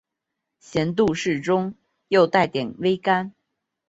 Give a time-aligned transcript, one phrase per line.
[0.57, 1.75] 咸度适中
[2.07, 3.35] 又带点微甘